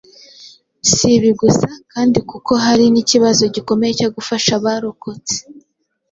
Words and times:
Si 0.91 1.05
ibi 1.17 1.31
gusa 1.41 1.67
kandi 1.91 2.17
kuko 2.29 2.51
hari 2.63 2.85
n’ikibazo 2.93 3.43
gikomeye 3.55 3.91
cyo 3.99 4.09
gufasha 4.15 4.51
abarokotse 4.59 5.35